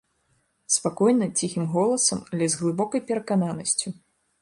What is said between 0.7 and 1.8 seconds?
Спакойна, ціхім